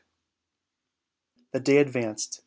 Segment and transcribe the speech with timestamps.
[1.51, 2.39] The day advanced.